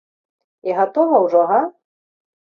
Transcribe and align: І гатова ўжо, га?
І 0.69 0.73
гатова 0.77 1.17
ўжо, 1.25 1.41
га? 1.51 1.59